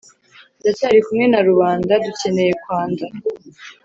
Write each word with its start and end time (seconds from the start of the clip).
ndacyari 0.59 0.99
kumwe 1.05 1.25
na 1.31 1.39
rubanda 1.47 1.93
ducyeneye 2.05 2.53
kwanda 2.61 3.05